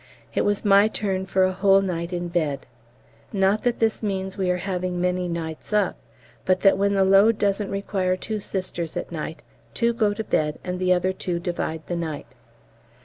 It 0.33 0.43
was 0.45 0.65
my 0.65 0.87
turn 0.87 1.27
for 1.27 1.43
a 1.43 1.51
whole 1.51 1.79
night 1.83 2.11
in 2.11 2.27
bed. 2.27 2.65
Not 3.31 3.61
that 3.61 3.77
this 3.77 4.01
means 4.01 4.35
we 4.35 4.49
are 4.49 4.57
having 4.57 4.99
many 4.99 5.27
nights 5.27 5.73
up, 5.73 5.95
but 6.43 6.61
that 6.61 6.75
when 6.75 6.95
the 6.95 7.03
load 7.03 7.37
doesn't 7.37 7.69
require 7.69 8.17
two 8.17 8.39
Sisters 8.39 8.97
at 8.97 9.11
night, 9.11 9.43
two 9.75 9.93
go 9.93 10.11
to 10.15 10.23
bed 10.23 10.57
and 10.63 10.79
the 10.79 10.91
other 10.91 11.13
two 11.13 11.37
divide 11.39 11.85
the 11.85 11.95
night. 11.97 12.25